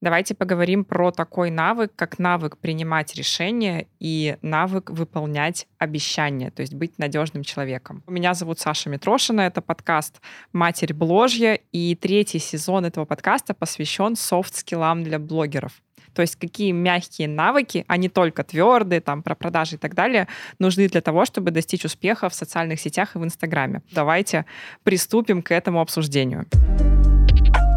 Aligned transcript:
Давайте 0.00 0.34
поговорим 0.34 0.84
про 0.84 1.10
такой 1.10 1.50
навык, 1.50 1.92
как 1.94 2.18
навык 2.18 2.56
принимать 2.56 3.14
решения 3.16 3.86
и 3.98 4.38
навык 4.40 4.88
выполнять 4.88 5.66
обещания, 5.76 6.50
то 6.50 6.62
есть 6.62 6.72
быть 6.72 6.98
надежным 6.98 7.42
человеком. 7.42 8.02
Меня 8.06 8.32
зовут 8.32 8.58
Саша 8.58 8.88
Митрошина, 8.88 9.42
это 9.42 9.60
подкаст 9.60 10.22
«Матерь 10.54 10.94
Бложья», 10.94 11.60
и 11.72 11.94
третий 11.96 12.38
сезон 12.38 12.86
этого 12.86 13.04
подкаста 13.04 13.52
посвящен 13.52 14.16
софт-скиллам 14.16 15.04
для 15.04 15.18
блогеров. 15.18 15.82
То 16.14 16.22
есть 16.22 16.36
какие 16.36 16.72
мягкие 16.72 17.28
навыки, 17.28 17.84
а 17.86 17.98
не 17.98 18.08
только 18.08 18.42
твердые, 18.42 19.02
там, 19.02 19.22
про 19.22 19.34
продажи 19.34 19.76
и 19.76 19.78
так 19.78 19.94
далее, 19.94 20.28
нужны 20.58 20.88
для 20.88 21.02
того, 21.02 21.26
чтобы 21.26 21.50
достичь 21.50 21.84
успеха 21.84 22.30
в 22.30 22.34
социальных 22.34 22.80
сетях 22.80 23.16
и 23.16 23.18
в 23.18 23.24
Инстаграме. 23.24 23.82
Давайте 23.92 24.46
приступим 24.82 25.42
к 25.42 25.52
этому 25.52 25.82
обсуждению. 25.82 26.46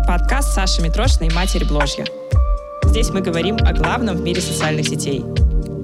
Подкаст 0.05 0.54
Саши 0.54 0.81
Митрошиной 0.81 1.33
«Матерь 1.33 1.65
Бложья». 1.65 2.05
Здесь 2.83 3.09
мы 3.11 3.21
говорим 3.21 3.55
о 3.61 3.71
главном 3.71 4.17
в 4.17 4.21
мире 4.21 4.41
социальных 4.41 4.88
сетей. 4.88 5.23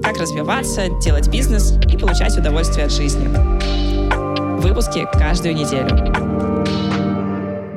Как 0.02 0.18
развиваться, 0.18 0.88
делать 1.02 1.28
бизнес 1.28 1.72
и 1.88 1.96
получать 1.96 2.36
удовольствие 2.36 2.86
от 2.86 2.92
жизни. 2.92 3.28
Выпуски 4.60 5.08
каждую 5.14 5.54
неделю. 5.54 6.49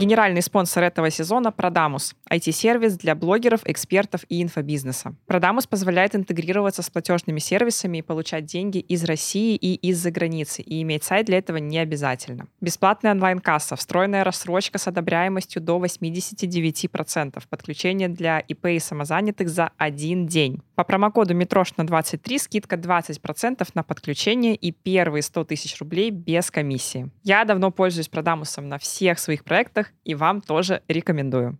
Генеральный 0.04 0.42
спонсор 0.42 0.84
этого 0.84 1.10
сезона— 1.10 1.50
Продамус— 1.54 2.14
IT-сервис 2.30 2.98
для 2.98 3.16
блогеров, 3.16 3.62
экспертов 3.64 4.26
и 4.28 4.44
инфобизнеса. 4.44 5.16
Продамус 5.28 5.66
позволяет 5.66 6.14
интегрироваться 6.14 6.82
с 6.82 6.90
платежными 6.90 7.40
сервисами 7.40 8.00
и 8.00 8.02
получать 8.02 8.44
деньги 8.44 8.80
из 8.80 9.06
России 9.06 9.56
и 9.56 9.76
из-за 9.76 10.12
границы, 10.12 10.62
и 10.62 10.82
иметь 10.82 11.06
сайт 11.06 11.28
для 11.28 11.38
этого 11.38 11.56
не 11.56 11.80
обязательно. 11.80 12.48
Бесплатная 12.60 13.14
онлайн-касса, 13.14 13.78
встроенная 13.78 14.26
рассрочка 14.26 14.78
с 14.78 14.90
одобряемостью 14.90 15.62
до 15.62 15.78
89%, 15.78 17.42
подключение 17.50 18.10
для 18.10 18.40
ИП 18.40 18.66
и 18.66 18.80
самозанятых 18.80 19.48
за 19.48 19.72
один 19.78 20.28
день. 20.28 20.62
По 20.76 20.84
промокоду 20.84 21.34
Митрошна23 21.34 22.40
скидка 22.40 22.76
20% 22.76 23.66
на 23.74 23.84
подключение 23.84 24.56
и 24.56 24.72
первые 24.74 25.22
100 25.22 25.46
тысяч 25.46 25.80
рублей 25.80 26.10
без 26.12 26.52
комиссии. 26.52 27.10
Я 27.24 27.46
давно 27.46 27.72
пользуюсь 27.72 28.10
Продамусом 28.10 28.68
на 28.68 28.80
всех 28.80 29.18
своих 29.18 29.46
проектах 29.46 29.93
и 30.04 30.16
вам 30.16 30.42
тоже 30.42 30.82
рекомендую. 30.88 31.58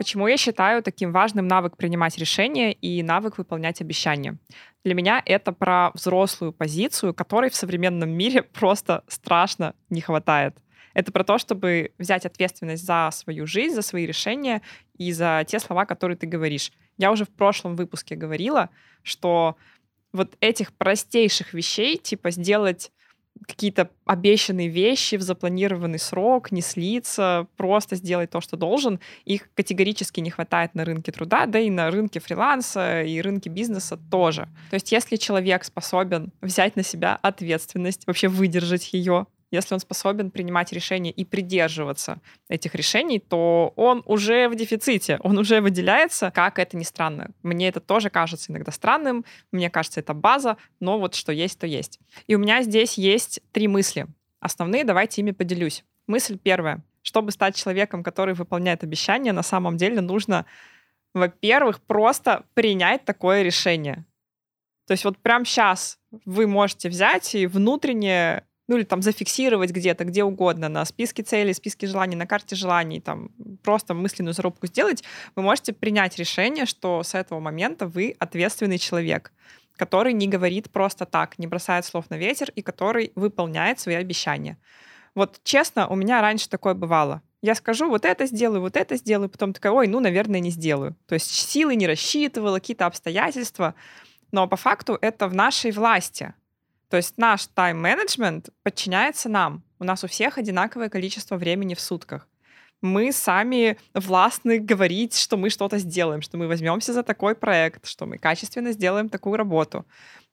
Почему 0.00 0.26
я 0.28 0.38
считаю 0.38 0.82
таким 0.82 1.12
важным 1.12 1.46
навык 1.46 1.76
принимать 1.76 2.16
решения 2.16 2.72
и 2.72 3.02
навык 3.02 3.36
выполнять 3.36 3.82
обещания? 3.82 4.38
Для 4.82 4.94
меня 4.94 5.22
это 5.26 5.52
про 5.52 5.90
взрослую 5.92 6.54
позицию, 6.54 7.12
которой 7.12 7.50
в 7.50 7.54
современном 7.54 8.08
мире 8.08 8.42
просто 8.54 9.04
страшно 9.08 9.74
не 9.90 10.00
хватает. 10.00 10.56
Это 10.94 11.12
про 11.12 11.22
то, 11.22 11.36
чтобы 11.36 11.92
взять 11.98 12.24
ответственность 12.24 12.84
за 12.84 13.10
свою 13.12 13.46
жизнь, 13.46 13.74
за 13.74 13.82
свои 13.82 14.06
решения 14.06 14.62
и 14.96 15.12
за 15.12 15.44
те 15.46 15.58
слова, 15.58 15.84
которые 15.84 16.16
ты 16.16 16.26
говоришь. 16.26 16.72
Я 16.96 17.12
уже 17.12 17.26
в 17.26 17.30
прошлом 17.30 17.76
выпуске 17.76 18.16
говорила, 18.16 18.70
что 19.02 19.56
вот 20.12 20.34
этих 20.40 20.72
простейших 20.72 21.52
вещей, 21.52 21.96
типа 21.96 22.30
сделать 22.30 22.90
какие-то 23.50 23.90
обещанные 24.04 24.68
вещи 24.68 25.16
в 25.16 25.22
запланированный 25.22 25.98
срок, 25.98 26.52
не 26.52 26.62
слиться, 26.62 27.46
просто 27.56 27.96
сделать 27.96 28.30
то, 28.30 28.40
что 28.40 28.56
должен. 28.56 29.00
Их 29.24 29.52
категорически 29.54 30.20
не 30.20 30.30
хватает 30.30 30.74
на 30.74 30.84
рынке 30.84 31.12
труда, 31.12 31.46
да 31.46 31.58
и 31.58 31.70
на 31.70 31.90
рынке 31.90 32.20
фриланса 32.20 33.02
и 33.02 33.20
рынке 33.20 33.50
бизнеса 33.50 33.98
тоже. 34.10 34.48
То 34.70 34.74
есть 34.74 34.92
если 34.92 35.16
человек 35.16 35.64
способен 35.64 36.32
взять 36.40 36.76
на 36.76 36.82
себя 36.82 37.18
ответственность, 37.20 38.06
вообще 38.06 38.28
выдержать 38.28 38.92
ее, 38.92 39.26
если 39.50 39.74
он 39.74 39.80
способен 39.80 40.30
принимать 40.30 40.72
решения 40.72 41.10
и 41.10 41.24
придерживаться 41.24 42.20
этих 42.48 42.74
решений, 42.74 43.18
то 43.18 43.72
он 43.76 44.02
уже 44.06 44.48
в 44.48 44.54
дефиците, 44.54 45.18
он 45.22 45.38
уже 45.38 45.60
выделяется, 45.60 46.30
как 46.30 46.58
это 46.58 46.76
ни 46.76 46.84
странно. 46.84 47.30
Мне 47.42 47.68
это 47.68 47.80
тоже 47.80 48.10
кажется 48.10 48.52
иногда 48.52 48.72
странным, 48.72 49.24
мне 49.52 49.70
кажется, 49.70 50.00
это 50.00 50.14
база, 50.14 50.56
но 50.78 50.98
вот 50.98 51.14
что 51.14 51.32
есть, 51.32 51.58
то 51.58 51.66
есть. 51.66 51.98
И 52.26 52.34
у 52.34 52.38
меня 52.38 52.62
здесь 52.62 52.94
есть 52.94 53.40
три 53.52 53.68
мысли. 53.68 54.06
Основные, 54.40 54.84
давайте 54.84 55.20
ими 55.20 55.32
поделюсь. 55.32 55.84
Мысль 56.06 56.38
первая. 56.38 56.82
Чтобы 57.02 57.30
стать 57.30 57.56
человеком, 57.56 58.02
который 58.02 58.34
выполняет 58.34 58.84
обещания, 58.84 59.32
на 59.32 59.42
самом 59.42 59.76
деле 59.76 60.00
нужно, 60.00 60.46
во-первых, 61.14 61.80
просто 61.80 62.44
принять 62.54 63.04
такое 63.04 63.42
решение. 63.42 64.04
То 64.86 64.92
есть 64.92 65.04
вот 65.04 65.18
прямо 65.18 65.44
сейчас 65.44 65.98
вы 66.24 66.46
можете 66.46 66.88
взять 66.88 67.34
и 67.34 67.46
внутренне 67.46 68.44
ну 68.70 68.76
или 68.76 68.84
там 68.84 69.02
зафиксировать 69.02 69.72
где-то, 69.72 70.04
где 70.04 70.22
угодно, 70.22 70.68
на 70.68 70.84
списке 70.84 71.24
целей, 71.24 71.52
списке 71.54 71.88
желаний, 71.88 72.14
на 72.14 72.26
карте 72.26 72.54
желаний, 72.54 73.00
там 73.00 73.30
просто 73.64 73.94
мысленную 73.94 74.32
зарубку 74.32 74.68
сделать, 74.68 75.02
вы 75.34 75.42
можете 75.42 75.72
принять 75.72 76.16
решение, 76.18 76.66
что 76.66 77.02
с 77.02 77.16
этого 77.16 77.40
момента 77.40 77.88
вы 77.88 78.14
ответственный 78.20 78.78
человек, 78.78 79.32
который 79.76 80.12
не 80.12 80.28
говорит 80.28 80.70
просто 80.70 81.04
так, 81.04 81.36
не 81.36 81.48
бросает 81.48 81.84
слов 81.84 82.10
на 82.10 82.14
ветер 82.16 82.52
и 82.54 82.62
который 82.62 83.10
выполняет 83.16 83.80
свои 83.80 83.96
обещания. 83.96 84.56
Вот 85.16 85.40
честно, 85.42 85.88
у 85.88 85.96
меня 85.96 86.20
раньше 86.20 86.48
такое 86.48 86.74
бывало. 86.74 87.22
Я 87.42 87.56
скажу, 87.56 87.88
вот 87.88 88.04
это 88.04 88.26
сделаю, 88.26 88.60
вот 88.60 88.76
это 88.76 88.94
сделаю, 88.94 89.28
потом 89.28 89.52
такая, 89.52 89.72
ой, 89.72 89.88
ну, 89.88 89.98
наверное, 89.98 90.38
не 90.38 90.50
сделаю. 90.50 90.94
То 91.08 91.14
есть 91.14 91.28
силы 91.28 91.74
не 91.74 91.88
рассчитывала, 91.88 92.60
какие-то 92.60 92.86
обстоятельства. 92.86 93.74
Но 94.30 94.46
по 94.46 94.56
факту 94.56 94.96
это 95.00 95.26
в 95.26 95.34
нашей 95.34 95.72
власти. 95.72 96.34
То 96.90 96.96
есть 96.96 97.16
наш 97.18 97.46
тайм-менеджмент 97.46 98.50
подчиняется 98.64 99.28
нам. 99.28 99.62
У 99.78 99.84
нас 99.84 100.02
у 100.02 100.08
всех 100.08 100.38
одинаковое 100.38 100.88
количество 100.88 101.36
времени 101.36 101.74
в 101.74 101.80
сутках. 101.80 102.28
Мы 102.82 103.12
сами 103.12 103.78
властны 103.94 104.58
говорить, 104.58 105.16
что 105.16 105.36
мы 105.36 105.50
что-то 105.50 105.78
сделаем, 105.78 106.20
что 106.20 106.36
мы 106.36 106.48
возьмемся 106.48 106.92
за 106.92 107.02
такой 107.02 107.34
проект, 107.34 107.86
что 107.86 108.06
мы 108.06 108.18
качественно 108.18 108.72
сделаем 108.72 109.08
такую 109.08 109.36
работу. 109.36 109.86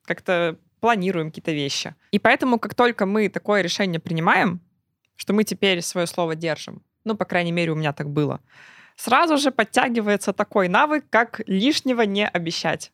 Как-то 0.06 0.58
планируем 0.80 1.30
какие-то 1.30 1.52
вещи. 1.52 1.94
И 2.12 2.20
поэтому, 2.20 2.58
как 2.58 2.74
только 2.74 3.06
мы 3.06 3.30
такое 3.30 3.62
решение 3.62 4.00
принимаем, 4.00 4.60
что 5.16 5.34
мы 5.34 5.44
теперь 5.44 5.82
свое 5.82 6.08
слово 6.08 6.36
держим, 6.36 6.82
ну, 7.04 7.16
по 7.16 7.26
крайней 7.26 7.52
мере, 7.52 7.72
у 7.72 7.76
меня 7.76 7.94
так 7.94 8.10
было, 8.10 8.42
сразу 8.96 9.38
же 9.38 9.52
подтягивается 9.52 10.34
такой 10.34 10.70
навык, 10.70 11.06
как 11.10 11.42
лишнего 11.46 12.02
не 12.02 12.28
обещать. 12.28 12.92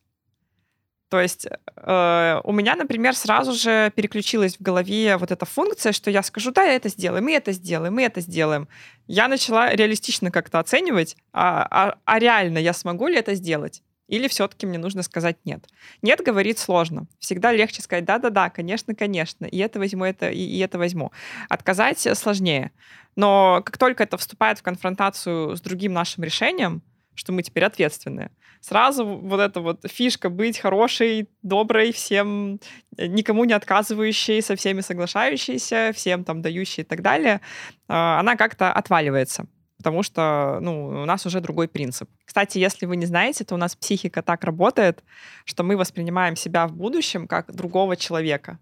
То 1.08 1.20
есть 1.20 1.46
э, 1.46 2.40
у 2.42 2.52
меня, 2.52 2.76
например, 2.76 3.14
сразу 3.14 3.52
же 3.52 3.92
переключилась 3.94 4.56
в 4.56 4.62
голове 4.62 5.16
вот 5.16 5.30
эта 5.30 5.44
функция, 5.44 5.92
что 5.92 6.10
я 6.10 6.22
скажу, 6.22 6.50
да, 6.50 6.64
это 6.64 6.88
сделаем, 6.88 7.24
мы 7.24 7.32
это 7.34 7.52
сделаем, 7.52 7.94
мы 7.94 8.02
это 8.02 8.20
сделаем. 8.20 8.68
Я 9.06 9.28
начала 9.28 9.70
реалистично 9.70 10.30
как-то 10.30 10.58
оценивать, 10.58 11.16
а, 11.32 11.66
а, 11.70 11.98
а 12.04 12.18
реально 12.18 12.58
я 12.58 12.72
смогу 12.72 13.06
ли 13.06 13.16
это 13.16 13.34
сделать? 13.34 13.82
Или 14.08 14.28
все-таки 14.28 14.66
мне 14.66 14.78
нужно 14.78 15.02
сказать 15.02 15.38
нет? 15.44 15.66
Нет, 16.02 16.20
говорит 16.20 16.58
сложно. 16.58 17.06
Всегда 17.18 17.52
легче 17.52 17.80
сказать 17.80 18.04
да-да-да, 18.04 18.50
конечно, 18.50 18.94
конечно, 18.94 19.46
и 19.46 19.58
это 19.58 19.78
возьму, 19.78 20.04
это, 20.04 20.28
и, 20.28 20.42
и 20.42 20.58
это 20.58 20.78
возьму. 20.78 21.10
Отказать 21.48 22.06
сложнее. 22.16 22.72
Но 23.16 23.62
как 23.64 23.78
только 23.78 24.02
это 24.02 24.16
вступает 24.18 24.58
в 24.58 24.62
конфронтацию 24.62 25.56
с 25.56 25.60
другим 25.60 25.92
нашим 25.92 26.24
решением, 26.24 26.82
что 27.14 27.32
мы 27.32 27.42
теперь 27.42 27.64
ответственные. 27.64 28.30
Сразу 28.60 29.04
вот 29.04 29.40
эта 29.40 29.60
вот 29.60 29.80
фишка 29.86 30.30
быть 30.30 30.58
хорошей, 30.58 31.28
доброй, 31.42 31.92
всем, 31.92 32.60
э, 32.96 33.06
никому 33.06 33.44
не 33.44 33.52
отказывающей, 33.52 34.40
со 34.42 34.56
всеми 34.56 34.80
соглашающейся, 34.80 35.92
всем 35.94 36.24
там 36.24 36.42
дающей 36.42 36.82
и 36.82 36.86
так 36.86 37.02
далее, 37.02 37.40
а, 37.88 38.20
она 38.20 38.36
как-то 38.36 38.72
отваливается 38.72 39.46
потому 39.84 40.02
что 40.02 40.60
ну, 40.62 41.02
у 41.02 41.04
нас 41.04 41.26
уже 41.26 41.42
другой 41.42 41.68
принцип. 41.68 42.08
Кстати, 42.24 42.56
если 42.56 42.86
вы 42.86 42.96
не 42.96 43.04
знаете, 43.04 43.44
то 43.44 43.54
у 43.54 43.58
нас 43.58 43.76
психика 43.76 44.22
так 44.22 44.42
работает, 44.44 45.04
что 45.44 45.62
мы 45.62 45.76
воспринимаем 45.76 46.36
себя 46.36 46.66
в 46.66 46.72
будущем 46.72 47.28
как 47.28 47.54
другого 47.54 47.94
человека. 47.94 48.58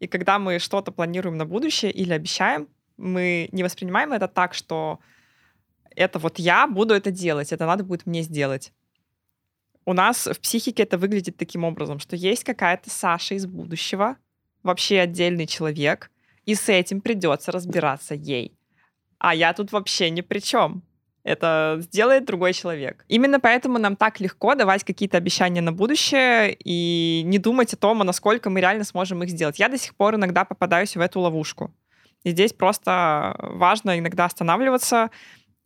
И 0.00 0.08
когда 0.08 0.40
мы 0.40 0.58
что-то 0.58 0.90
планируем 0.90 1.36
на 1.36 1.44
будущее 1.44 1.92
или 1.92 2.12
обещаем, 2.12 2.66
мы 2.96 3.48
не 3.52 3.62
воспринимаем 3.62 4.12
это 4.12 4.26
так, 4.26 4.52
что 4.52 4.98
это 5.96 6.18
вот 6.18 6.38
я 6.38 6.66
буду 6.66 6.94
это 6.94 7.10
делать, 7.10 7.52
это 7.52 7.66
надо 7.66 7.84
будет 7.84 8.06
мне 8.06 8.22
сделать. 8.22 8.72
У 9.86 9.92
нас 9.92 10.26
в 10.26 10.40
психике 10.40 10.82
это 10.82 10.96
выглядит 10.96 11.36
таким 11.36 11.64
образом, 11.64 11.98
что 11.98 12.16
есть 12.16 12.44
какая-то 12.44 12.90
Саша 12.90 13.34
из 13.34 13.46
будущего, 13.46 14.16
вообще 14.62 15.00
отдельный 15.00 15.46
человек, 15.46 16.10
и 16.46 16.54
с 16.54 16.68
этим 16.68 17.00
придется 17.00 17.52
разбираться 17.52 18.14
ей. 18.14 18.56
А 19.18 19.34
я 19.34 19.52
тут 19.52 19.72
вообще 19.72 20.10
ни 20.10 20.20
при 20.20 20.40
чем. 20.40 20.82
Это 21.22 21.78
сделает 21.80 22.26
другой 22.26 22.52
человек. 22.52 23.04
Именно 23.08 23.40
поэтому 23.40 23.78
нам 23.78 23.96
так 23.96 24.20
легко 24.20 24.54
давать 24.54 24.84
какие-то 24.84 25.16
обещания 25.16 25.62
на 25.62 25.72
будущее 25.72 26.54
и 26.62 27.22
не 27.24 27.38
думать 27.38 27.72
о 27.72 27.78
том, 27.78 28.02
а 28.02 28.04
насколько 28.04 28.50
мы 28.50 28.60
реально 28.60 28.84
сможем 28.84 29.22
их 29.22 29.30
сделать. 29.30 29.58
Я 29.58 29.70
до 29.70 29.78
сих 29.78 29.94
пор 29.94 30.16
иногда 30.16 30.44
попадаюсь 30.44 30.96
в 30.96 31.00
эту 31.00 31.20
ловушку. 31.20 31.72
И 32.24 32.30
здесь 32.30 32.52
просто 32.52 33.36
важно 33.38 33.98
иногда 33.98 34.26
останавливаться, 34.26 35.10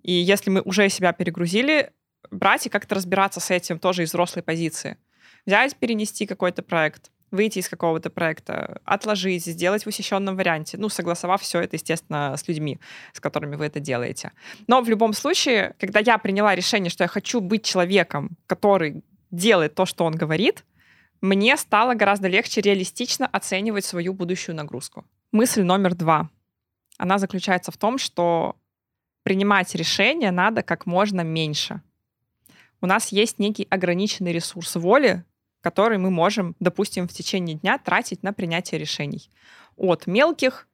и 0.08 0.12
если 0.12 0.48
мы 0.48 0.62
уже 0.62 0.88
себя 0.88 1.12
перегрузили, 1.12 1.92
брать 2.30 2.64
и 2.64 2.70
как-то 2.70 2.94
разбираться 2.94 3.40
с 3.40 3.50
этим 3.50 3.78
тоже 3.78 4.04
из 4.04 4.08
взрослой 4.08 4.42
позиции. 4.42 4.96
Взять, 5.44 5.76
перенести 5.76 6.24
какой-то 6.24 6.62
проект, 6.62 7.10
выйти 7.30 7.58
из 7.58 7.68
какого-то 7.68 8.08
проекта, 8.08 8.80
отложить, 8.86 9.44
сделать 9.44 9.84
в 9.84 9.86
усеченном 9.86 10.34
варианте, 10.34 10.78
ну, 10.78 10.88
согласовав 10.88 11.42
все 11.42 11.60
это, 11.60 11.76
естественно, 11.76 12.34
с 12.38 12.48
людьми, 12.48 12.80
с 13.12 13.20
которыми 13.20 13.56
вы 13.56 13.66
это 13.66 13.80
делаете. 13.80 14.32
Но 14.66 14.80
в 14.80 14.88
любом 14.88 15.12
случае, 15.12 15.74
когда 15.78 16.00
я 16.00 16.16
приняла 16.16 16.54
решение, 16.54 16.88
что 16.88 17.04
я 17.04 17.08
хочу 17.08 17.42
быть 17.42 17.66
человеком, 17.66 18.30
который 18.46 19.04
делает 19.30 19.74
то, 19.74 19.84
что 19.84 20.06
он 20.06 20.14
говорит, 20.14 20.64
мне 21.20 21.54
стало 21.58 21.92
гораздо 21.92 22.28
легче 22.28 22.62
реалистично 22.62 23.26
оценивать 23.26 23.84
свою 23.84 24.14
будущую 24.14 24.56
нагрузку. 24.56 25.04
Мысль 25.32 25.64
номер 25.64 25.94
два. 25.94 26.30
Она 26.96 27.18
заключается 27.18 27.72
в 27.72 27.76
том, 27.76 27.98
что 27.98 28.56
принимать 29.28 29.74
решения 29.74 30.30
надо 30.30 30.62
как 30.62 30.86
можно 30.86 31.20
меньше. 31.20 31.82
У 32.80 32.86
нас 32.86 33.08
есть 33.08 33.38
некий 33.38 33.66
ограниченный 33.68 34.32
ресурс 34.32 34.74
воли, 34.76 35.22
который 35.60 35.98
мы 35.98 36.10
можем, 36.10 36.56
допустим, 36.60 37.06
в 37.06 37.12
течение 37.12 37.56
дня 37.56 37.76
тратить 37.76 38.22
на 38.22 38.32
принятие 38.32 38.80
решений. 38.80 39.30
От 39.76 40.06
мелких, 40.06 40.66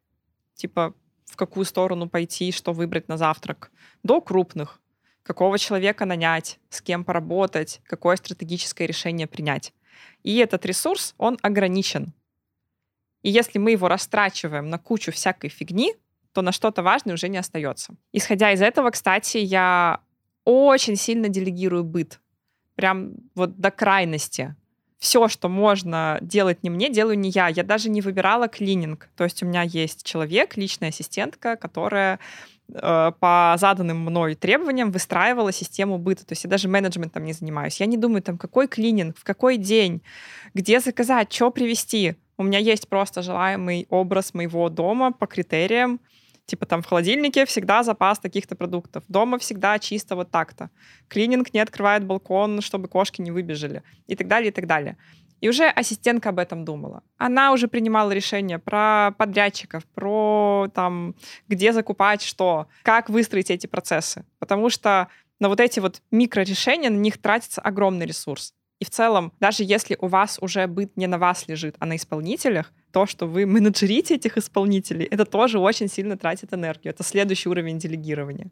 типа 0.54 0.94
в 1.24 1.34
какую 1.34 1.64
сторону 1.64 2.08
пойти, 2.08 2.52
что 2.52 2.72
выбрать 2.72 3.08
на 3.08 3.16
завтрак, 3.16 3.72
до 4.04 4.20
крупных, 4.20 4.80
какого 5.24 5.58
человека 5.58 6.04
нанять, 6.04 6.60
с 6.68 6.80
кем 6.80 7.04
поработать, 7.04 7.80
какое 7.88 8.14
стратегическое 8.14 8.86
решение 8.86 9.26
принять. 9.26 9.74
И 10.22 10.36
этот 10.36 10.64
ресурс, 10.64 11.16
он 11.18 11.38
ограничен. 11.42 12.14
И 13.22 13.30
если 13.30 13.58
мы 13.58 13.72
его 13.72 13.88
растрачиваем 13.88 14.70
на 14.70 14.78
кучу 14.78 15.10
всякой 15.10 15.50
фигни, 15.50 15.96
то 16.34 16.42
на 16.42 16.52
что-то 16.52 16.82
важное 16.82 17.14
уже 17.14 17.28
не 17.28 17.38
остается. 17.38 17.94
Исходя 18.12 18.52
из 18.52 18.60
этого, 18.60 18.90
кстати, 18.90 19.38
я 19.38 20.00
очень 20.44 20.96
сильно 20.96 21.28
делегирую 21.28 21.84
быт. 21.84 22.20
Прям 22.74 23.12
вот 23.34 23.56
до 23.58 23.70
крайности 23.70 24.56
все, 25.04 25.28
что 25.28 25.50
можно 25.50 26.18
делать 26.22 26.62
не 26.62 26.70
мне, 26.70 26.88
делаю 26.88 27.18
не 27.18 27.28
я. 27.28 27.48
Я 27.48 27.62
даже 27.62 27.90
не 27.90 28.00
выбирала 28.00 28.48
клининг. 28.48 29.10
То 29.16 29.24
есть 29.24 29.42
у 29.42 29.46
меня 29.46 29.60
есть 29.60 30.02
человек, 30.02 30.56
личная 30.56 30.88
ассистентка, 30.88 31.56
которая 31.56 32.18
э, 32.72 33.12
по 33.20 33.54
заданным 33.58 33.98
мной 33.98 34.34
требованиям 34.34 34.90
выстраивала 34.90 35.52
систему 35.52 35.98
быта. 35.98 36.24
То 36.24 36.32
есть 36.32 36.44
я 36.44 36.50
даже 36.50 36.68
менеджментом 36.68 37.22
не 37.24 37.34
занимаюсь. 37.34 37.80
Я 37.80 37.86
не 37.86 37.98
думаю, 37.98 38.22
там, 38.22 38.38
какой 38.38 38.66
клининг, 38.66 39.18
в 39.18 39.24
какой 39.24 39.58
день, 39.58 40.00
где 40.54 40.80
заказать, 40.80 41.30
что 41.30 41.50
привезти. 41.50 42.14
У 42.38 42.42
меня 42.42 42.58
есть 42.58 42.88
просто 42.88 43.20
желаемый 43.20 43.86
образ 43.90 44.32
моего 44.32 44.70
дома 44.70 45.12
по 45.12 45.26
критериям. 45.26 46.00
Типа 46.46 46.66
там 46.66 46.82
в 46.82 46.86
холодильнике 46.86 47.46
всегда 47.46 47.82
запас 47.82 48.18
таких-то 48.18 48.54
продуктов. 48.54 49.04
Дома 49.08 49.38
всегда 49.38 49.78
чисто 49.78 50.14
вот 50.14 50.30
так-то. 50.30 50.70
Клининг 51.08 51.54
не 51.54 51.60
открывает 51.60 52.04
балкон, 52.04 52.60
чтобы 52.60 52.88
кошки 52.88 53.22
не 53.22 53.30
выбежали. 53.30 53.82
И 54.06 54.14
так 54.14 54.28
далее, 54.28 54.50
и 54.50 54.52
так 54.52 54.66
далее. 54.66 54.96
И 55.40 55.48
уже 55.48 55.68
ассистентка 55.68 56.30
об 56.30 56.38
этом 56.38 56.64
думала. 56.64 57.02
Она 57.18 57.52
уже 57.52 57.68
принимала 57.68 58.10
решения 58.12 58.58
про 58.58 59.12
подрядчиков, 59.18 59.84
про 59.94 60.68
там, 60.74 61.14
где 61.48 61.72
закупать 61.72 62.22
что, 62.22 62.66
как 62.82 63.10
выстроить 63.10 63.50
эти 63.50 63.66
процессы. 63.66 64.24
Потому 64.38 64.70
что 64.70 65.08
на 65.40 65.48
вот 65.48 65.60
эти 65.60 65.80
вот 65.80 66.00
микрорешения, 66.10 66.90
на 66.90 66.96
них 66.96 67.20
тратится 67.20 67.60
огромный 67.60 68.06
ресурс. 68.06 68.54
И 68.84 68.86
в 68.86 68.90
целом, 68.90 69.32
даже 69.40 69.64
если 69.64 69.96
у 69.98 70.08
вас 70.08 70.38
уже 70.42 70.66
быт 70.66 70.94
не 70.94 71.06
на 71.06 71.16
вас 71.16 71.48
лежит, 71.48 71.74
а 71.78 71.86
на 71.86 71.96
исполнителях, 71.96 72.70
то, 72.92 73.06
что 73.06 73.26
вы 73.26 73.46
менеджерите 73.46 74.16
этих 74.16 74.36
исполнителей, 74.36 75.06
это 75.06 75.24
тоже 75.24 75.58
очень 75.58 75.88
сильно 75.88 76.18
тратит 76.18 76.52
энергию. 76.52 76.92
Это 76.92 77.02
следующий 77.02 77.48
уровень 77.48 77.78
делегирования. 77.78 78.50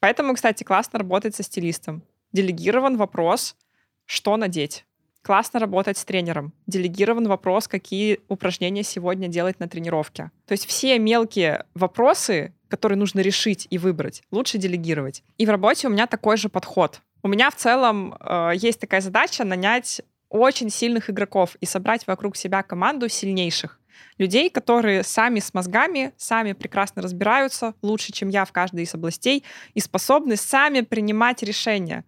Поэтому, 0.00 0.34
кстати, 0.34 0.64
классно 0.64 0.98
работать 0.98 1.34
со 1.34 1.42
стилистом. 1.42 2.02
Делегирован 2.32 2.98
вопрос, 2.98 3.56
что 4.04 4.36
надеть. 4.36 4.84
Классно 5.22 5.60
работать 5.60 5.96
с 5.96 6.04
тренером. 6.04 6.52
Делегирован 6.66 7.26
вопрос, 7.26 7.68
какие 7.68 8.20
упражнения 8.28 8.82
сегодня 8.82 9.28
делать 9.28 9.60
на 9.60 9.66
тренировке. 9.66 10.30
То 10.46 10.52
есть 10.52 10.66
все 10.66 10.98
мелкие 10.98 11.64
вопросы, 11.72 12.52
которые 12.68 12.98
нужно 12.98 13.20
решить 13.20 13.66
и 13.70 13.78
выбрать, 13.78 14.24
лучше 14.30 14.58
делегировать. 14.58 15.22
И 15.38 15.46
в 15.46 15.48
работе 15.48 15.86
у 15.88 15.90
меня 15.90 16.06
такой 16.06 16.36
же 16.36 16.50
подход. 16.50 17.00
У 17.22 17.28
меня 17.28 17.50
в 17.50 17.54
целом 17.54 18.16
э, 18.18 18.52
есть 18.56 18.80
такая 18.80 19.00
задача 19.00 19.44
нанять 19.44 20.02
очень 20.28 20.70
сильных 20.70 21.08
игроков 21.08 21.56
и 21.60 21.66
собрать 21.66 22.06
вокруг 22.06 22.36
себя 22.36 22.62
команду 22.62 23.08
сильнейших. 23.08 23.78
Людей, 24.18 24.50
которые 24.50 25.04
сами 25.04 25.38
с 25.38 25.54
мозгами, 25.54 26.12
сами 26.16 26.52
прекрасно 26.52 27.00
разбираются, 27.02 27.74
лучше, 27.82 28.12
чем 28.12 28.28
я 28.28 28.44
в 28.44 28.52
каждой 28.52 28.84
из 28.84 28.94
областей, 28.94 29.44
и 29.74 29.80
способны 29.80 30.36
сами 30.36 30.80
принимать 30.80 31.42
решения 31.42 32.04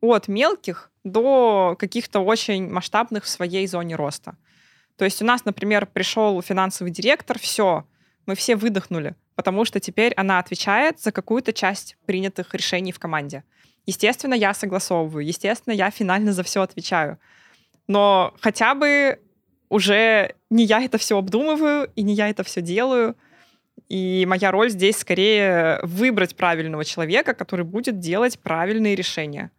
от 0.00 0.26
мелких 0.26 0.90
до 1.04 1.76
каких-то 1.78 2.20
очень 2.20 2.68
масштабных 2.68 3.24
в 3.24 3.28
своей 3.28 3.66
зоне 3.66 3.94
роста. 3.94 4.36
То 4.96 5.04
есть 5.04 5.22
у 5.22 5.24
нас, 5.24 5.44
например, 5.44 5.86
пришел 5.86 6.40
финансовый 6.42 6.90
директор, 6.90 7.38
все, 7.38 7.86
мы 8.24 8.34
все 8.34 8.56
выдохнули, 8.56 9.14
потому 9.34 9.64
что 9.64 9.78
теперь 9.78 10.12
она 10.14 10.38
отвечает 10.38 11.00
за 11.00 11.12
какую-то 11.12 11.52
часть 11.52 11.96
принятых 12.06 12.54
решений 12.54 12.92
в 12.92 12.98
команде. 12.98 13.44
Естественно, 13.86 14.34
я 14.34 14.52
согласовываю, 14.52 15.24
естественно, 15.24 15.72
я 15.72 15.90
финально 15.90 16.32
за 16.32 16.42
все 16.42 16.62
отвечаю 16.62 17.18
но 17.88 18.34
хотя 18.40 18.74
бы 18.74 19.20
уже 19.68 20.34
не 20.50 20.64
я 20.64 20.82
это 20.82 20.98
все 20.98 21.18
обдумываю, 21.18 21.90
и 21.96 22.02
не 22.02 22.14
я 22.14 22.28
это 22.28 22.44
все 22.44 22.60
делаю. 22.60 23.16
И 23.88 24.24
моя 24.26 24.50
роль 24.50 24.70
здесь 24.70 24.96
скорее 24.96 25.80
выбрать 25.82 26.34
правильного 26.36 26.84
человека, 26.84 27.34
который 27.34 27.64
будет 27.64 27.98
делать 27.98 28.38
правильные 28.40 28.94
решения. 28.94 29.50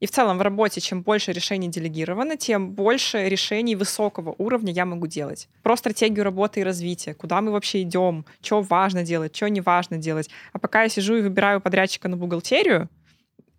И 0.00 0.06
в 0.06 0.12
целом 0.12 0.38
в 0.38 0.42
работе, 0.42 0.80
чем 0.80 1.02
больше 1.02 1.32
решений 1.32 1.68
делегировано, 1.68 2.36
тем 2.36 2.70
больше 2.70 3.28
решений 3.28 3.74
высокого 3.74 4.32
уровня 4.38 4.72
я 4.72 4.84
могу 4.84 5.08
делать. 5.08 5.48
Про 5.64 5.76
стратегию 5.76 6.24
работы 6.24 6.60
и 6.60 6.62
развития, 6.62 7.14
куда 7.14 7.40
мы 7.40 7.50
вообще 7.50 7.82
идем, 7.82 8.24
что 8.40 8.62
важно 8.62 9.02
делать, 9.02 9.34
что 9.34 9.48
не 9.48 9.60
важно 9.60 9.96
делать. 9.96 10.30
А 10.52 10.60
пока 10.60 10.84
я 10.84 10.88
сижу 10.88 11.16
и 11.16 11.20
выбираю 11.20 11.60
подрядчика 11.60 12.08
на 12.08 12.16
бухгалтерию, 12.16 12.88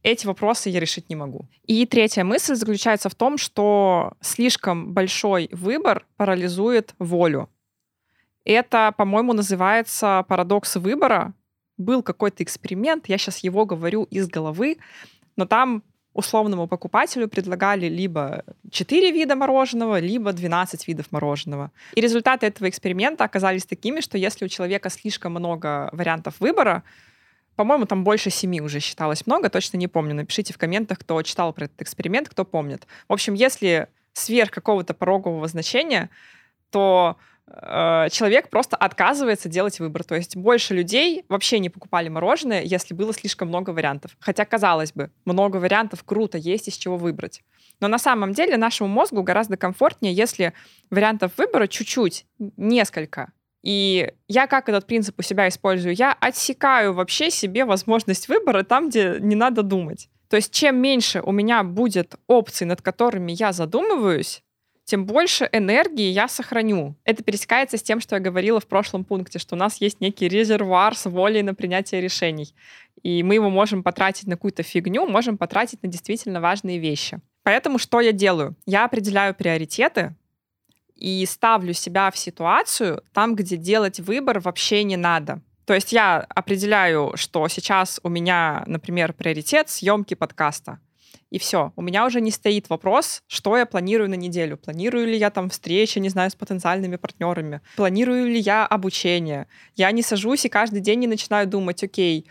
эти 0.04 0.25
вопросы 0.25 0.69
я 0.69 0.80
решить 0.80 1.10
не 1.10 1.16
могу. 1.16 1.48
И 1.66 1.86
третья 1.86 2.24
мысль 2.24 2.56
заключается 2.56 3.10
в 3.10 3.16
том, 3.16 3.38
что 3.38 4.13
слишком 4.22 4.94
большой 4.94 5.50
выбор 5.51 6.06
парализует 6.18 6.96
волю. 7.00 7.50
Это, 8.46 8.94
по-моему, 8.98 9.34
называется 9.34 10.25
парадокс 10.28 10.78
выбора. 10.78 11.34
Был 11.78 12.01
какой-то 12.01 12.44
эксперимент, 12.44 13.07
я 13.07 13.18
сейчас 13.18 13.40
его 13.40 13.66
говорю 13.66 14.04
из 14.04 14.28
головы, 14.28 14.78
но 15.36 15.46
там 15.46 15.84
условному 16.13 16.68
покупателю 16.68 17.28
предлагали 17.28 17.88
либо 17.88 18.44
4 18.72 19.12
вида 19.12 19.36
мороженого, 19.36 20.00
либо 20.00 20.34
12 20.34 20.88
видов 20.88 21.12
мороженого. 21.12 21.72
И 21.96 22.01
результаты 22.01 22.48
этого 22.48 22.68
эксперимента 22.68 23.24
оказались 23.24 23.66
такими, 23.66 24.01
что 24.01 24.18
если 24.18 24.46
у 24.46 24.48
человека 24.48 24.90
слишком 24.90 25.34
много 25.34 25.90
вариантов 25.94 26.40
выбора, 26.40 26.84
по-моему, 27.59 27.85
там 27.85 28.06
больше 28.06 28.29
семи 28.29 28.61
уже 28.61 28.79
считалось 28.79 29.27
много, 29.27 29.50
точно 29.50 29.75
не 29.75 29.89
помню. 29.89 30.15
Напишите 30.15 30.53
в 30.53 30.57
комментах, 30.57 31.00
кто 31.00 31.22
читал 31.24 31.51
про 31.51 31.65
этот 31.65 31.81
эксперимент, 31.81 32.29
кто 32.29 32.45
помнит. 32.45 32.88
В 33.10 33.12
общем, 33.12 33.34
если 33.34 33.89
сверх 34.13 34.50
какого-то 34.50 34.93
порогового 34.93 35.45
значения, 35.50 36.10
то 36.69 37.17
э, 37.48 38.07
человек 38.12 38.50
просто 38.50 38.77
отказывается 38.77 39.50
делать 39.50 39.77
выбор. 39.81 40.05
То 40.05 40.15
есть 40.15 40.38
больше 40.38 40.74
людей 40.74 41.25
вообще 41.27 41.60
не 41.60 41.69
покупали 41.69 42.07
мороженое, 42.07 42.62
если 42.62 42.93
было 42.93 43.13
слишком 43.13 43.50
много 43.50 43.72
вариантов. 43.72 44.15
Хотя, 44.22 44.45
казалось 44.45 44.93
бы, 44.93 45.12
много 45.25 45.57
вариантов, 45.57 46.05
круто, 46.05 46.38
есть 46.38 46.69
из 46.69 46.77
чего 46.77 46.95
выбрать. 46.95 47.41
Но 47.81 47.89
на 47.89 48.00
самом 48.00 48.31
деле 48.31 48.55
нашему 48.55 48.88
мозгу 48.88 49.22
гораздо 49.22 49.57
комфортнее, 49.57 50.13
если 50.13 50.53
вариантов 50.89 51.34
выбора 51.36 51.67
чуть-чуть, 51.67 52.25
несколько, 52.55 53.34
и 53.62 54.13
я 54.28 54.48
как 54.48 54.70
этот 54.70 54.88
принцип 54.88 55.20
у 55.20 55.22
себя 55.22 55.48
использую? 55.48 55.96
Я 55.96 56.13
отсекаю 56.13 56.94
вообще 56.94 57.30
себе 57.30 57.66
возможность 57.66 58.28
выбора 58.28 58.63
там, 58.63 58.89
где 58.89 59.18
не 59.20 59.36
надо 59.36 59.63
думать. 59.63 60.10
То 60.30 60.38
есть 60.38 60.54
чем 60.54 60.78
меньше 60.78 61.22
у 61.22 61.32
меня 61.32 61.63
будет 61.63 62.16
опций, 62.28 62.68
над 62.68 62.82
которыми 62.82 63.32
я 63.32 63.51
задумываюсь, 63.51 64.44
тем 64.86 65.06
больше 65.06 65.48
энергии 65.51 66.10
я 66.10 66.28
сохраню. 66.28 66.96
Это 67.04 67.24
пересекается 67.24 67.78
с 67.78 67.84
тем, 67.84 68.00
что 68.00 68.16
я 68.16 68.22
говорила 68.22 68.60
в 68.60 68.68
прошлом 68.68 69.04
пункте, 69.04 69.38
что 69.38 69.56
у 69.56 69.58
нас 69.58 69.82
есть 69.82 70.01
некий 70.01 70.28
резервуар 70.28 70.96
с 70.96 71.08
волей 71.08 71.44
на 71.44 71.54
принятие 71.54 72.01
решений. 72.01 72.56
И 73.04 73.22
мы 73.24 73.36
его 73.36 73.50
можем 73.50 73.84
потратить 73.84 74.28
на 74.28 74.36
какую-то 74.36 74.63
фигню, 74.63 75.06
можем 75.08 75.38
потратить 75.38 75.84
на 75.84 75.89
действительно 75.89 76.42
важные 76.42 76.80
вещи. 76.80 77.20
Поэтому 77.44 77.78
что 77.78 78.00
я 78.00 78.12
делаю? 78.12 78.56
Я 78.66 78.86
определяю 78.86 79.36
приоритеты, 79.36 80.16
и 81.00 81.25
ставлю 81.25 81.74
себя 81.74 82.12
в 82.12 82.18
ситуацию 82.18 83.01
там, 83.13 83.36
где 83.36 83.56
делать 83.56 84.00
выбор 84.00 84.39
вообще 84.39 84.84
не 84.84 84.98
надо. 84.98 85.41
То 85.65 85.74
есть 85.74 85.94
я 85.94 86.25
определяю, 86.29 87.13
что 87.15 87.48
сейчас 87.48 88.00
у 88.03 88.10
меня, 88.10 88.63
например, 88.68 89.13
приоритет 89.13 89.70
съемки 89.70 90.15
подкаста. 90.15 90.79
И 91.29 91.38
все. 91.38 91.74
У 91.75 91.84
меня 91.84 92.06
уже 92.08 92.22
не 92.22 92.32
стоит 92.32 92.70
вопрос, 92.70 93.22
что 93.27 93.56
я 93.56 93.68
планирую 93.68 94.10
на 94.10 94.15
неделю. 94.15 94.58
Планирую 94.58 95.06
ли 95.06 95.15
я 95.15 95.29
там 95.29 95.50
встречи, 95.50 96.00
не 96.00 96.10
знаю, 96.10 96.32
с 96.32 96.36
потенциальными 96.36 96.96
партнерами? 96.96 97.62
Планирую 97.75 98.25
ли 98.25 98.39
я 98.39 98.65
обучение? 98.65 99.48
Я 99.75 99.91
не 99.91 100.01
сажусь 100.01 100.46
и 100.46 100.50
каждый 100.50 100.82
день 100.82 101.00
не 101.00 101.08
начинаю 101.08 101.48
думать, 101.48 101.84
окей, 101.84 102.25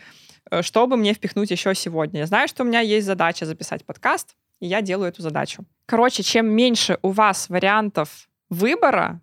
э, 0.51 0.63
что 0.63 0.87
бы 0.89 0.97
мне 0.97 1.15
впихнуть 1.15 1.53
еще 1.53 1.77
сегодня? 1.77 2.21
Я 2.21 2.27
знаю, 2.27 2.49
что 2.49 2.65
у 2.65 2.67
меня 2.67 2.81
есть 2.81 3.07
задача 3.07 3.47
записать 3.47 3.85
подкаст, 3.85 4.35
и 4.59 4.67
я 4.67 4.83
делаю 4.83 5.11
эту 5.11 5.23
задачу. 5.23 5.65
Короче, 5.87 6.25
чем 6.25 6.47
меньше 6.49 6.99
у 7.03 7.11
вас 7.11 7.49
вариантов 7.49 8.29
выбора, 8.51 9.21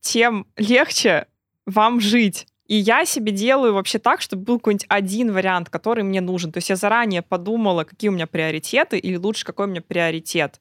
тем 0.00 0.46
легче 0.56 1.26
вам 1.66 2.00
жить. 2.00 2.46
И 2.66 2.76
я 2.76 3.04
себе 3.04 3.32
делаю 3.32 3.74
вообще 3.74 3.98
так, 3.98 4.20
чтобы 4.20 4.44
был 4.44 4.58
какой-нибудь 4.58 4.86
один 4.88 5.32
вариант, 5.32 5.70
который 5.70 6.04
мне 6.04 6.20
нужен. 6.20 6.52
То 6.52 6.58
есть 6.58 6.70
я 6.70 6.76
заранее 6.76 7.20
подумала, 7.20 7.84
какие 7.84 8.10
у 8.10 8.12
меня 8.12 8.28
приоритеты, 8.28 8.98
или 8.98 9.16
лучше, 9.16 9.44
какой 9.44 9.66
у 9.66 9.70
меня 9.70 9.82
приоритет. 9.82 10.60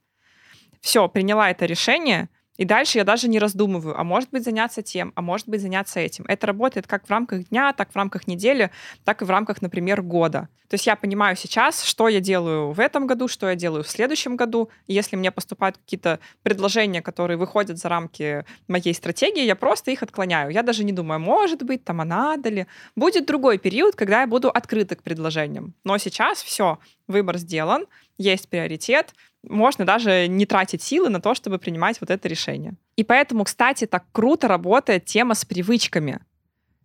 Все, 0.81 1.07
приняла 1.07 1.51
это 1.51 1.65
решение, 1.65 2.29
и 2.59 2.65
дальше 2.65 2.97
я 2.97 3.05
даже 3.05 3.29
не 3.29 3.39
раздумываю, 3.39 3.97
а 3.97 4.03
может 4.03 4.29
быть 4.31 4.43
заняться 4.43 4.81
тем, 4.81 5.13
а 5.15 5.21
может 5.21 5.47
быть 5.47 5.61
заняться 5.61 6.01
этим. 6.01 6.25
Это 6.27 6.45
работает 6.45 6.87
как 6.87 7.07
в 7.07 7.09
рамках 7.09 7.47
дня, 7.47 7.71
так 7.71 7.89
в 7.93 7.95
рамках 7.95 8.27
недели, 8.27 8.69
так 9.05 9.21
и 9.21 9.25
в 9.25 9.29
рамках, 9.29 9.61
например, 9.61 10.01
года. 10.01 10.49
То 10.67 10.73
есть 10.73 10.85
я 10.85 10.97
понимаю 10.97 11.37
сейчас, 11.37 11.83
что 11.83 12.09
я 12.09 12.19
делаю 12.19 12.73
в 12.73 12.81
этом 12.81 13.07
году, 13.07 13.29
что 13.29 13.47
я 13.47 13.55
делаю 13.55 13.85
в 13.85 13.87
следующем 13.87 14.35
году. 14.35 14.69
И 14.87 14.93
если 14.93 15.15
мне 15.15 15.31
поступают 15.31 15.77
какие-то 15.77 16.19
предложения, 16.43 17.01
которые 17.01 17.37
выходят 17.37 17.77
за 17.77 17.87
рамки 17.87 18.43
моей 18.67 18.93
стратегии, 18.93 19.45
я 19.45 19.55
просто 19.55 19.91
их 19.91 20.03
отклоняю. 20.03 20.51
Я 20.51 20.61
даже 20.61 20.83
не 20.83 20.91
думаю, 20.91 21.21
может 21.21 21.63
быть, 21.63 21.85
там, 21.85 22.01
а 22.01 22.05
надо 22.05 22.49
ли. 22.49 22.67
Будет 22.97 23.25
другой 23.25 23.57
период, 23.57 23.95
когда 23.95 24.19
я 24.21 24.27
буду 24.27 24.49
открыта 24.49 24.97
к 24.97 25.01
предложениям. 25.01 25.75
Но 25.85 25.97
сейчас 25.97 26.43
все, 26.43 26.77
выбор 27.07 27.37
сделан, 27.37 27.87
есть 28.19 28.49
приоритет, 28.49 29.15
можно 29.43 29.85
даже 29.85 30.27
не 30.27 30.45
тратить 30.45 30.81
силы 30.81 31.09
на 31.09 31.21
то, 31.21 31.33
чтобы 31.33 31.59
принимать 31.59 31.99
вот 32.01 32.09
это 32.09 32.27
решение. 32.27 32.73
И 32.95 33.03
поэтому, 33.03 33.43
кстати, 33.43 33.85
так 33.85 34.05
круто 34.11 34.47
работает 34.47 35.05
тема 35.05 35.33
с 35.33 35.45
привычками. 35.45 36.19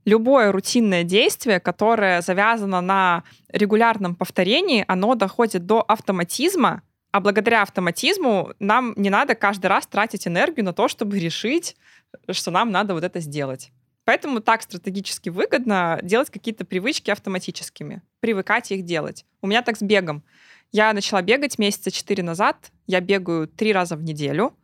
Любое 0.04 0.52
рутинное 0.52 1.02
действие, 1.02 1.60
которое 1.60 2.20
завязано 2.20 2.80
на 2.80 3.24
регулярном 3.48 4.14
повторении, 4.14 4.84
оно 4.86 5.14
доходит 5.14 5.64
до 5.66 5.80
автоматизма, 5.80 6.82
а 7.10 7.20
благодаря 7.20 7.62
автоматизму 7.62 8.52
нам 8.58 8.92
не 8.96 9.08
надо 9.08 9.34
каждый 9.34 9.66
раз 9.66 9.86
тратить 9.86 10.26
энергию 10.26 10.64
на 10.64 10.72
то, 10.72 10.88
чтобы 10.88 11.18
решить, 11.18 11.76
что 12.30 12.50
нам 12.50 12.70
надо 12.70 12.92
вот 12.92 13.04
это 13.04 13.20
сделать. 13.20 13.72
Поэтому 14.04 14.40
так 14.40 14.62
стратегически 14.62 15.30
выгодно 15.30 15.98
делать 16.02 16.28
какие-то 16.28 16.66
привычки 16.66 17.10
автоматическими, 17.10 18.02
привыкать 18.20 18.70
их 18.70 18.84
делать. 18.84 19.24
У 19.40 19.46
меня 19.46 19.62
так 19.62 19.78
с 19.78 19.82
бегом. 19.82 20.22
Я 20.74 20.92
начала 20.92 21.22
бегать 21.22 21.60
месяца 21.60 21.92
четыре 21.92 22.24
назад. 22.24 22.72
Я 22.88 23.00
бегаю 23.00 23.46
три 23.46 23.72
раза 23.72 23.94
в 23.94 24.02
неделю. 24.02 24.56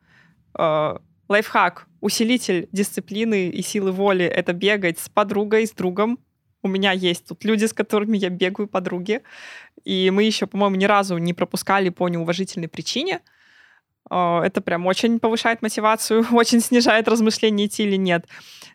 Э, 0.59 0.97
лайфхак, 1.29 1.87
усилитель 2.01 2.69
дисциплины 2.73 3.49
и 3.49 3.63
силы 3.63 3.93
воли— 3.93 4.25
это 4.27 4.53
бегать 4.53 4.99
с 4.99 5.09
подругой, 5.09 5.69
с 5.69 5.71
другом. 5.71 6.19
У 6.63 6.69
меня 6.69 6.91
есть 6.91 7.29
тут 7.29 7.45
люди, 7.45 7.65
с 7.67 7.73
которыми 7.73 8.19
я 8.19 8.29
бегаю, 8.29 8.67
подруги. 8.67 9.23
И 9.85 10.11
мы 10.11 10.25
еще, 10.25 10.49
по-моему, 10.49 10.75
ни 10.75 10.85
разу 10.85 11.17
не 11.17 11.33
пропускали 11.33 11.91
по 11.91 12.09
неуважительной 12.09 12.67
причине. 12.67 13.21
Э, 14.11 14.41
это 14.41 14.61
прям 14.61 14.87
очень 14.87 15.21
повышает 15.21 15.63
мотивацию, 15.63 16.27
очень 16.33 16.61
снижает 16.61 17.07
размышления, 17.07 17.67
идти 17.67 17.85
или 17.85 17.95
нет. 17.95 18.27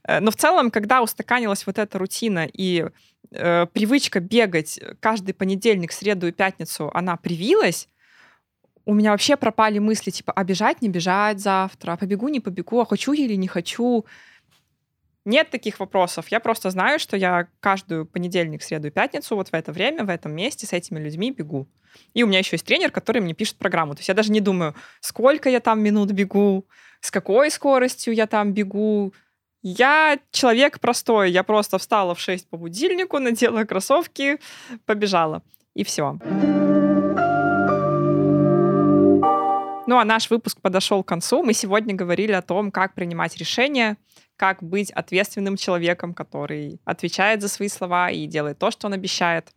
Э, 0.08 0.22
но 0.22 0.32
в 0.32 0.38
целом, 0.38 0.72
когда 0.72 1.02
устаканилась 1.02 1.66
вот 1.66 1.80
эта 1.80 2.00
рутина 2.00 2.48
и 2.54 2.86
э, 3.32 3.66
привычка 3.68 4.20
бегать 4.20 4.80
каждый 5.00 5.34
понедельник, 5.34 5.92
среду 5.92 6.28
и 6.28 6.32
пятницу, 6.32 6.92
она 6.94 7.16
привилась, 7.18 7.88
у 8.86 8.94
меня 8.94 9.12
вообще 9.12 9.36
пропали 9.36 9.80
мысли, 9.80 10.12
типа, 10.12 10.32
а 10.34 10.44
бежать, 10.44 10.82
не 10.82 10.90
бежать 10.90 11.40
завтра, 11.40 11.94
а 11.94 11.98
побегу, 11.98 12.30
не 12.30 12.40
побегу, 12.40 12.80
а 12.80 12.86
хочу 12.86 13.14
или 13.14 13.34
не 13.36 13.48
хочу. 13.48 14.06
Нет 15.26 15.50
таких 15.50 15.80
вопросов. 15.80 16.28
Я 16.30 16.40
просто 16.40 16.70
знаю, 16.70 17.00
что 17.00 17.18
я 17.18 17.48
каждую 17.60 18.06
понедельник, 18.06 18.62
среду 18.62 18.88
и 18.88 18.92
пятницу 18.92 19.36
вот 19.36 19.50
в 19.50 19.54
это 19.56 19.72
время, 19.72 20.06
в 20.06 20.10
этом 20.10 20.36
месте 20.36 20.68
с 20.68 20.74
этими 20.74 21.00
людьми 21.00 21.32
бегу. 21.32 21.68
И 22.14 22.24
у 22.24 22.28
меня 22.28 22.40
еще 22.40 22.56
есть 22.56 22.66
тренер, 22.66 22.92
который 22.92 23.22
мне 23.22 23.34
пишет 23.34 23.58
программу. 23.58 23.96
То 23.96 24.00
есть 24.00 24.10
я 24.10 24.14
даже 24.14 24.32
не 24.32 24.42
думаю, 24.42 24.76
сколько 25.00 25.50
я 25.50 25.62
там 25.62 25.82
минут 25.82 26.12
бегу, 26.12 26.68
с 27.00 27.10
какой 27.10 27.50
скоростью 27.50 28.14
я 28.14 28.28
там 28.28 28.54
бегу, 28.54 29.14
я 29.66 30.20
человек 30.32 30.80
простой. 30.80 31.32
Я 31.32 31.44
просто 31.44 31.80
встала 31.80 32.14
в 32.14 32.20
6 32.20 32.48
по 32.50 32.58
будильнику, 32.58 33.18
надела 33.18 33.64
кроссовки, 33.64 34.40
побежала. 34.86 35.42
И 35.74 35.84
все. 35.84 36.20
Ну 39.88 39.98
а 39.98 40.06
наш 40.06 40.30
выпуск 40.30 40.62
подошел 40.62 41.04
к 41.04 41.08
концу. 41.08 41.42
Мы 41.42 41.54
сегодня 41.54 41.96
говорили 41.96 42.34
о 42.34 42.44
том, 42.44 42.70
как 42.70 42.94
принимать 42.94 43.38
решения, 43.38 43.98
как 44.38 44.62
быть 44.62 44.92
ответственным 44.92 45.58
человеком, 45.58 46.14
который 46.14 46.80
отвечает 46.86 47.42
за 47.42 47.48
свои 47.48 47.68
слова 47.68 48.12
и 48.12 48.28
делает 48.28 48.60
то, 48.60 48.70
что 48.70 48.86
он 48.86 48.94
обещает. 48.94 49.52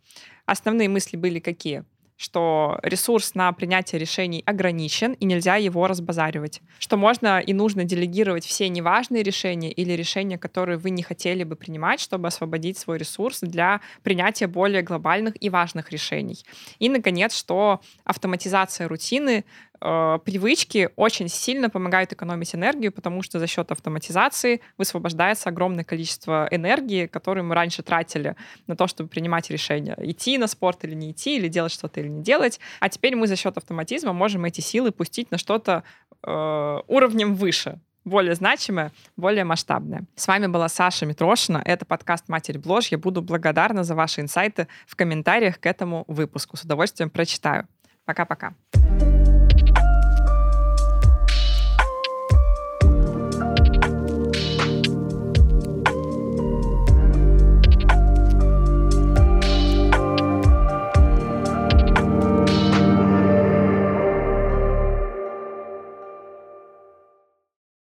Основные 0.46 0.88
мысли 0.88 1.18
были 1.18 1.38
какие? 1.38 1.84
Что 2.18 2.80
ресурс 2.82 3.34
на 3.34 3.52
принятие 3.52 4.00
решений 4.00 4.42
ограничен 4.44 5.12
и 5.12 5.24
нельзя 5.24 5.54
его 5.54 5.86
разбазаривать, 5.86 6.60
что 6.80 6.96
можно 6.96 7.38
и 7.38 7.52
нужно 7.52 7.84
делегировать 7.84 8.44
все 8.44 8.68
неважные 8.68 9.22
решения 9.22 9.70
или 9.70 9.92
решения, 9.92 10.36
которые 10.36 10.78
вы 10.78 10.90
не 10.90 11.04
хотели 11.04 11.44
бы 11.44 11.54
принимать, 11.54 12.00
чтобы 12.00 12.26
освободить 12.26 12.76
свой 12.76 12.98
ресурс 12.98 13.40
для 13.40 13.80
принятия 14.02 14.48
более 14.48 14.82
глобальных 14.82 15.34
и 15.40 15.48
важных 15.48 15.92
решений. 15.92 16.44
И, 16.80 16.88
наконец, 16.88 17.34
что 17.36 17.80
автоматизация 18.04 18.88
рутины 18.88 19.44
э, 19.80 20.18
привычки 20.24 20.90
очень 20.96 21.28
сильно 21.28 21.70
помогают 21.70 22.12
экономить 22.12 22.54
энергию, 22.54 22.92
потому 22.92 23.22
что 23.22 23.38
за 23.38 23.46
счет 23.46 23.70
автоматизации 23.70 24.60
высвобождается 24.76 25.48
огромное 25.48 25.84
количество 25.84 26.48
энергии, 26.50 27.06
которую 27.06 27.44
мы 27.44 27.54
раньше 27.54 27.82
тратили 27.82 28.36
на 28.66 28.76
то, 28.76 28.86
чтобы 28.86 29.08
принимать 29.08 29.50
решения, 29.50 29.96
идти 30.00 30.38
на 30.38 30.46
спорт 30.46 30.84
или 30.84 30.94
не 30.94 31.12
идти, 31.12 31.36
или 31.36 31.48
делать 31.48 31.72
что-то 31.72 32.00
или 32.00 32.08
не 32.08 32.22
делать. 32.22 32.60
А 32.80 32.88
теперь 32.88 33.16
мы 33.16 33.26
за 33.26 33.36
счет 33.36 33.56
автоматизма 33.56 34.12
можем 34.12 34.44
эти 34.44 34.60
силы 34.60 34.92
пустить 34.92 35.30
на 35.30 35.38
что-то 35.38 35.84
э, 36.22 36.80
уровнем 36.86 37.34
выше, 37.34 37.80
более 38.04 38.34
значимое, 38.34 38.92
более 39.16 39.44
масштабное. 39.44 40.04
С 40.16 40.26
вами 40.26 40.46
была 40.46 40.68
Саша 40.68 41.06
Митрошина. 41.06 41.62
Это 41.64 41.84
подкаст 41.84 42.28
«Матерь 42.28 42.58
Бложь». 42.58 42.88
Я 42.88 42.98
буду 42.98 43.22
благодарна 43.22 43.84
за 43.84 43.94
ваши 43.94 44.20
инсайты 44.20 44.66
в 44.86 44.96
комментариях 44.96 45.60
к 45.60 45.66
этому 45.66 46.04
выпуску. 46.08 46.56
С 46.56 46.62
удовольствием 46.62 47.10
прочитаю. 47.10 47.68
Пока-пока. 48.04 48.54